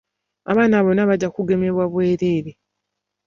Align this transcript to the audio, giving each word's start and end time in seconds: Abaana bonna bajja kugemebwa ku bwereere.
Abaana 0.51 0.75
bonna 0.85 1.07
bajja 1.09 1.29
kugemebwa 1.35 1.83
ku 1.87 1.93
bwereere. 1.95 2.51